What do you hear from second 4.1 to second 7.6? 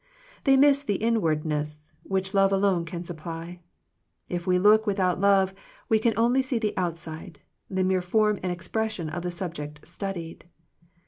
If we look without love we can only see the outside,